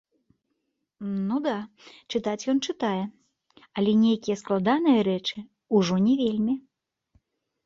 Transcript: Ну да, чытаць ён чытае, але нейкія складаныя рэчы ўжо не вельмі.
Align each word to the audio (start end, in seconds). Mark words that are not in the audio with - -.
Ну 1.27 1.35
да, 1.47 1.57
чытаць 2.15 2.47
ён 2.53 2.57
чытае, 2.73 3.03
але 3.81 3.91
нейкія 4.05 4.35
складаныя 4.43 5.05
рэчы 5.11 5.37
ўжо 5.79 5.95
не 6.09 6.15
вельмі. 6.25 6.55